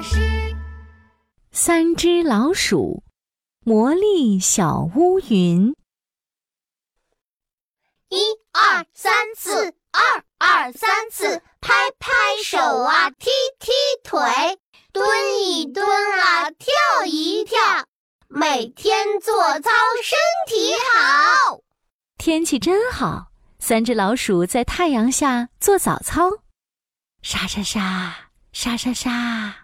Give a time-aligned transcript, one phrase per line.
[0.00, 0.54] 师。
[1.50, 3.02] 三只老鼠，
[3.64, 5.74] 魔力小乌云。
[8.08, 8.16] 一
[8.52, 12.10] 二三四，二二三四，拍拍
[12.44, 13.70] 手啊，踢踢
[14.04, 14.20] 腿，
[14.92, 15.08] 蹲
[15.42, 15.86] 一蹲
[16.20, 16.72] 啊，跳
[17.06, 17.58] 一跳，
[18.28, 19.70] 每天做操
[20.02, 21.60] 身体好。
[22.18, 23.28] 天气真好，
[23.58, 26.30] 三只老鼠在太阳下做早操，
[27.22, 29.61] 沙沙沙，沙沙沙。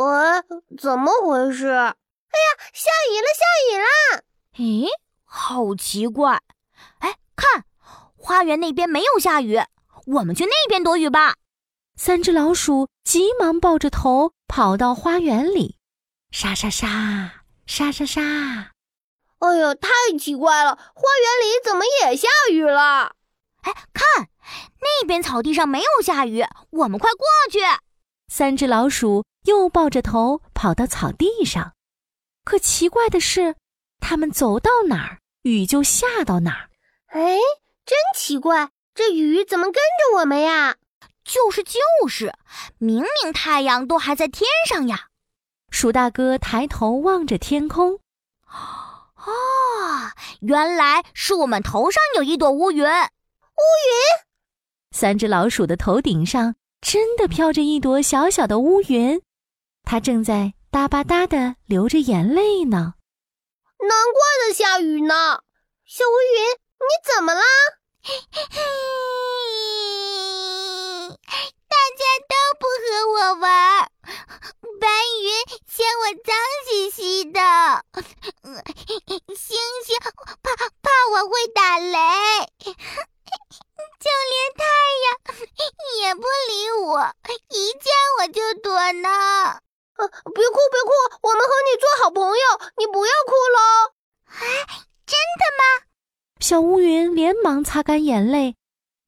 [0.00, 0.42] 呃，
[0.78, 1.66] 怎么回事？
[1.66, 4.22] 哎呀，下雨了，下雨了！
[4.56, 4.88] 咦，
[5.24, 6.40] 好奇怪！
[7.00, 7.66] 哎，看，
[8.16, 9.60] 花园那边没有下雨，
[10.06, 11.34] 我们去那边躲雨吧。
[11.96, 15.76] 三只老鼠急忙抱着头跑到花园里，
[16.30, 18.22] 沙沙沙，沙沙沙。
[19.40, 20.76] 哎呀，太奇怪了！
[20.76, 23.16] 花园里怎么也下雨了？
[23.64, 24.30] 哎，看，
[24.80, 27.58] 那边草地上没有下雨，我们快过去。
[28.28, 31.74] 三只老鼠又抱着头跑到草地上，
[32.44, 33.56] 可奇怪的是，
[34.00, 36.70] 他们走到哪儿，雨就下到哪儿。
[37.06, 37.38] 哎，
[37.86, 40.76] 真奇怪，这雨怎么跟着我们呀？
[41.24, 41.78] 就是就
[42.08, 42.34] 是，
[42.78, 45.08] 明明太阳都还在天上呀！
[45.70, 48.00] 鼠大哥抬头望着天空。
[48.46, 52.84] 哦，原来是我们头上有一朵乌云。
[52.84, 53.04] 乌云，
[54.90, 59.20] 三只老鼠的头顶上真的飘着一朵小小的乌云，
[59.90, 62.94] 它正在哒吧哒的流着眼泪呢。
[63.80, 65.40] 难怪在下雨呢。
[65.84, 67.42] 小乌云，你怎么了？
[71.66, 73.90] 大家都不和我玩，
[74.80, 74.86] 白
[75.24, 75.26] 云
[75.66, 76.36] 嫌我脏
[76.68, 77.40] 兮兮的。
[79.34, 79.98] 星星
[80.40, 81.98] 怕怕我会打雷，
[83.98, 84.62] 就连太
[85.02, 85.18] 阳
[85.98, 87.12] 也不理我，
[87.48, 89.60] 一见我就躲呢。
[90.00, 90.90] 啊，别哭别哭，
[91.20, 91.52] 我们和
[92.10, 93.94] 你做好朋友，你不要哭喽。
[94.26, 94.66] 哎，
[95.06, 95.86] 真的吗？
[96.40, 98.56] 小乌云连忙擦干眼泪，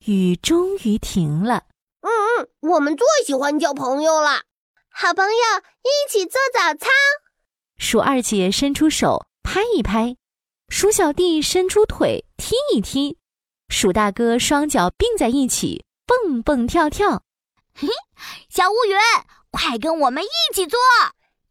[0.07, 1.65] 雨终于停了。
[2.03, 4.43] 嗯嗯，我们最喜欢交朋友了，
[4.89, 5.33] 好朋友
[5.83, 6.89] 一起做早操。
[7.77, 9.27] 鼠二姐伸出手。
[9.43, 10.17] 拍一拍，
[10.71, 13.19] 鼠小弟伸出腿踢一踢，
[13.69, 17.23] 鼠大哥双脚并在一起蹦蹦跳跳。
[17.75, 17.89] 嘿，
[18.49, 18.97] 小乌云，
[19.51, 20.79] 快跟我们一起做！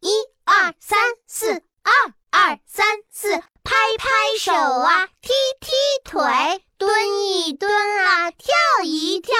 [0.01, 0.09] 一
[0.45, 0.97] 二三
[1.27, 1.93] 四，二
[2.31, 5.71] 二三四，拍拍手啊，踢踢
[6.03, 7.71] 腿，蹲一蹲
[8.03, 8.49] 啊，跳
[8.83, 9.35] 一跳，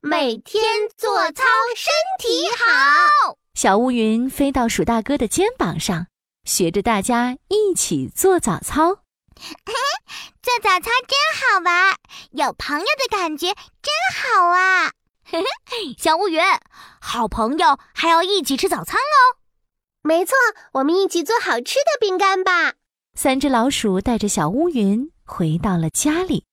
[0.00, 0.62] 每天
[0.96, 1.44] 做操
[1.76, 3.38] 身体好。
[3.54, 6.08] 小乌云飞到鼠大哥的肩膀上。
[6.44, 8.94] 学着大家一起做早操，
[10.42, 11.94] 做早操真好玩，
[12.32, 14.90] 有朋友的感觉真好啊！
[15.98, 16.42] 小乌云，
[17.00, 19.39] 好朋友还要一起吃早餐哦。
[20.02, 20.34] 没错，
[20.72, 22.74] 我们一起做好吃的饼干吧。
[23.14, 26.46] 三只老鼠带着小乌云回到了家里，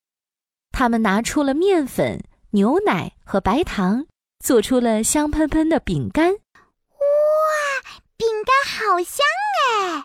[0.72, 2.22] 他们拿出了面粉、
[2.52, 4.06] 牛奶和白糖，
[4.44, 6.34] 做出了香喷喷的饼干。
[6.34, 6.38] 哇，
[8.18, 9.25] 饼干好香！
[9.62, 10.03] 哎，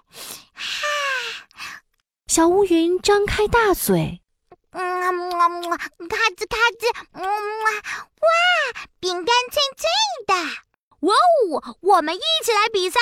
[0.54, 1.82] 哈！
[2.28, 4.22] 小乌云张开大嘴，
[4.70, 7.28] 嗯，咔吱咔吱，嗯，哇，
[9.00, 9.88] 饼干脆脆
[10.26, 10.34] 的！
[11.00, 13.00] 哇哦，我们一起来比赛，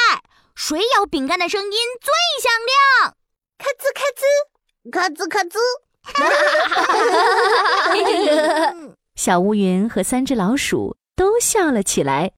[0.62, 1.70] 谁咬饼干的声音
[2.02, 2.12] 最
[2.42, 3.16] 响亮？
[3.56, 4.22] 咔吱咔吱，
[4.92, 5.58] 咔吱咔吱！
[6.02, 6.12] 哈
[7.88, 8.74] 哈哈！
[9.16, 12.32] 小乌云和三只老鼠都笑了起来。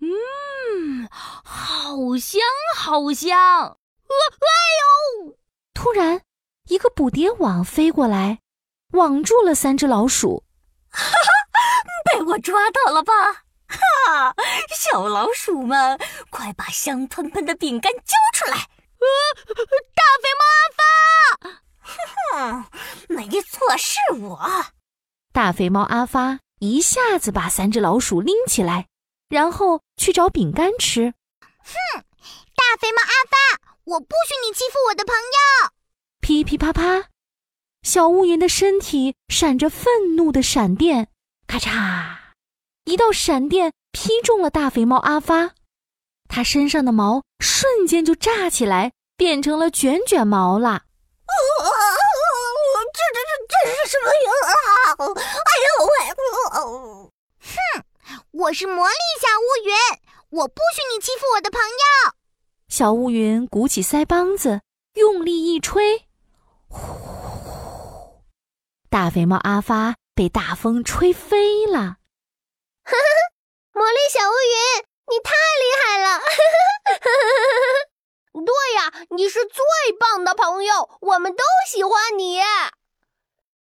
[0.00, 2.42] 嗯，好香，
[2.76, 3.38] 好香！
[3.40, 4.46] 呃，哎
[5.24, 5.38] 呦！
[5.72, 6.20] 突然，
[6.68, 8.40] 一个捕蝶网飞过来，
[8.92, 10.44] 网住了三只老鼠。
[10.90, 11.30] 哈哈，
[12.04, 13.41] 被我抓到了吧？
[13.72, 14.34] 哈！
[14.76, 15.98] 小老鼠们，
[16.30, 18.56] 快把香喷喷的饼干交出来！
[18.56, 19.06] 呃，
[19.94, 21.62] 大肥猫阿发！
[22.34, 22.64] 哼，
[23.08, 24.38] 没错，是我。
[25.32, 28.86] 大肥猫阿发一下子把三只老鼠拎起来。
[29.28, 31.14] 然后去找饼干吃。
[31.40, 32.04] 哼，
[32.54, 35.70] 大肥猫阿发，我不许你欺负我的朋友！
[36.20, 37.08] 噼噼啪啪，
[37.82, 41.08] 小乌云的身体闪着愤怒的闪电，
[41.46, 42.14] 咔嚓，
[42.84, 45.52] 一道闪电劈中了大肥猫阿发，
[46.28, 50.82] 它身上的毛瞬间就炸起来，变成了卷卷毛了。
[52.94, 54.28] 这这这这是什么呀？
[54.98, 55.92] 哎呦喂！
[57.40, 57.46] 哼！
[58.32, 59.72] 我是魔力小乌云，
[60.30, 62.12] 我不许你欺负我的朋友。
[62.68, 64.60] 小乌云鼓起腮帮子，
[64.94, 66.06] 用力一吹，
[66.68, 68.20] 呼！
[68.90, 71.96] 大肥猫阿发被大风吹飞了。
[72.84, 72.98] 哈哈，
[73.72, 76.18] 魔力小乌云，你太厉害了！
[76.18, 77.08] 哈哈。
[78.72, 79.62] 呀，你是最
[80.00, 82.40] 棒的朋友，我们都喜欢你。